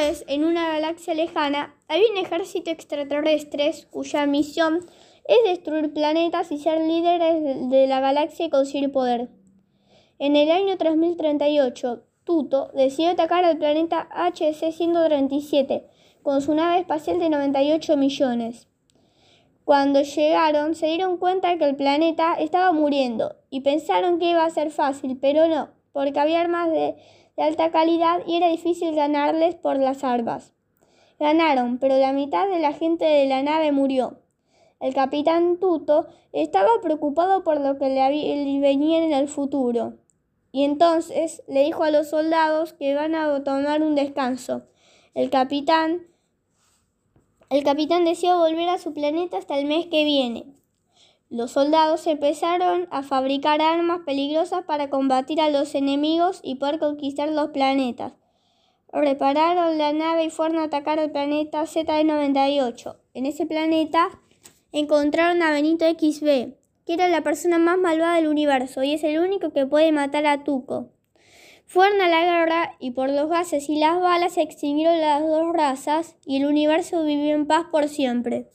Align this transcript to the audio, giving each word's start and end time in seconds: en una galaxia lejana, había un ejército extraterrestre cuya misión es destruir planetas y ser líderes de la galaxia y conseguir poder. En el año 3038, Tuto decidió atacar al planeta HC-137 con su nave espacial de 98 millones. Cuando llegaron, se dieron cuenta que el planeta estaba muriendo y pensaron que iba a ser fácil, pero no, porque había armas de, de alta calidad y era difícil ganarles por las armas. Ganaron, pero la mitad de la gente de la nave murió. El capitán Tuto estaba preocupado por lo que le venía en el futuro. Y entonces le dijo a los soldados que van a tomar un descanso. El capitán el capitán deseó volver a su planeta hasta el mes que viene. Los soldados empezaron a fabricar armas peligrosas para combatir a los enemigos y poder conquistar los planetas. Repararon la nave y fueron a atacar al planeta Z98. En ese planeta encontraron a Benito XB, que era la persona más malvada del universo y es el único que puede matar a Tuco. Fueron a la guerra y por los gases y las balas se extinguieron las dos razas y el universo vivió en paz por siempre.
en 0.00 0.44
una 0.44 0.68
galaxia 0.68 1.12
lejana, 1.12 1.74
había 1.86 2.10
un 2.10 2.16
ejército 2.16 2.70
extraterrestre 2.70 3.70
cuya 3.90 4.24
misión 4.24 4.86
es 5.26 5.38
destruir 5.44 5.92
planetas 5.92 6.50
y 6.50 6.58
ser 6.58 6.80
líderes 6.80 7.68
de 7.68 7.86
la 7.86 8.00
galaxia 8.00 8.46
y 8.46 8.50
conseguir 8.50 8.90
poder. 8.92 9.28
En 10.18 10.36
el 10.36 10.50
año 10.50 10.78
3038, 10.78 12.02
Tuto 12.24 12.70
decidió 12.74 13.10
atacar 13.10 13.44
al 13.44 13.58
planeta 13.58 14.08
HC-137 14.10 15.84
con 16.22 16.40
su 16.40 16.54
nave 16.54 16.80
espacial 16.80 17.18
de 17.18 17.28
98 17.28 17.96
millones. 17.98 18.68
Cuando 19.64 20.00
llegaron, 20.00 20.74
se 20.74 20.86
dieron 20.86 21.18
cuenta 21.18 21.58
que 21.58 21.64
el 21.64 21.76
planeta 21.76 22.34
estaba 22.34 22.72
muriendo 22.72 23.36
y 23.50 23.60
pensaron 23.60 24.18
que 24.18 24.30
iba 24.30 24.44
a 24.44 24.50
ser 24.50 24.70
fácil, 24.70 25.18
pero 25.20 25.46
no, 25.46 25.70
porque 25.92 26.18
había 26.18 26.40
armas 26.40 26.70
de, 26.70 26.96
de 27.36 27.42
alta 27.42 27.70
calidad 27.70 28.22
y 28.26 28.36
era 28.36 28.48
difícil 28.48 28.94
ganarles 28.94 29.54
por 29.54 29.78
las 29.78 30.04
armas. 30.04 30.52
Ganaron, 31.18 31.78
pero 31.78 31.98
la 31.98 32.12
mitad 32.12 32.48
de 32.48 32.58
la 32.58 32.72
gente 32.72 33.04
de 33.04 33.26
la 33.26 33.42
nave 33.42 33.72
murió. 33.72 34.18
El 34.80 34.94
capitán 34.94 35.58
Tuto 35.58 36.06
estaba 36.32 36.70
preocupado 36.82 37.44
por 37.44 37.60
lo 37.60 37.78
que 37.78 37.90
le 37.90 38.60
venía 38.60 39.04
en 39.04 39.12
el 39.12 39.28
futuro. 39.28 39.94
Y 40.52 40.64
entonces 40.64 41.42
le 41.46 41.64
dijo 41.64 41.84
a 41.84 41.90
los 41.90 42.08
soldados 42.08 42.72
que 42.72 42.94
van 42.94 43.14
a 43.14 43.44
tomar 43.44 43.82
un 43.82 43.94
descanso. 43.94 44.62
El 45.14 45.30
capitán 45.30 46.06
el 47.50 47.64
capitán 47.64 48.04
deseó 48.04 48.38
volver 48.38 48.68
a 48.68 48.78
su 48.78 48.94
planeta 48.94 49.36
hasta 49.36 49.58
el 49.58 49.66
mes 49.66 49.86
que 49.86 50.04
viene. 50.04 50.46
Los 51.30 51.52
soldados 51.52 52.08
empezaron 52.08 52.88
a 52.90 53.04
fabricar 53.04 53.62
armas 53.62 54.00
peligrosas 54.04 54.64
para 54.64 54.90
combatir 54.90 55.40
a 55.40 55.48
los 55.48 55.76
enemigos 55.76 56.40
y 56.42 56.56
poder 56.56 56.80
conquistar 56.80 57.28
los 57.28 57.50
planetas. 57.50 58.14
Repararon 58.92 59.78
la 59.78 59.92
nave 59.92 60.24
y 60.24 60.30
fueron 60.30 60.58
a 60.58 60.64
atacar 60.64 60.98
al 60.98 61.12
planeta 61.12 61.62
Z98. 61.62 62.96
En 63.14 63.26
ese 63.26 63.46
planeta 63.46 64.08
encontraron 64.72 65.40
a 65.42 65.52
Benito 65.52 65.84
XB, 65.88 66.56
que 66.84 66.94
era 66.94 67.06
la 67.06 67.22
persona 67.22 67.60
más 67.60 67.78
malvada 67.78 68.16
del 68.16 68.26
universo 68.26 68.82
y 68.82 68.94
es 68.94 69.04
el 69.04 69.20
único 69.20 69.52
que 69.52 69.66
puede 69.66 69.92
matar 69.92 70.26
a 70.26 70.42
Tuco. 70.42 70.88
Fueron 71.64 72.00
a 72.00 72.08
la 72.08 72.24
guerra 72.24 72.74
y 72.80 72.90
por 72.90 73.08
los 73.08 73.28
gases 73.30 73.68
y 73.68 73.78
las 73.78 74.00
balas 74.00 74.34
se 74.34 74.42
extinguieron 74.42 75.00
las 75.00 75.22
dos 75.22 75.52
razas 75.52 76.16
y 76.26 76.38
el 76.38 76.46
universo 76.46 77.04
vivió 77.04 77.36
en 77.36 77.46
paz 77.46 77.66
por 77.70 77.88
siempre. 77.88 78.48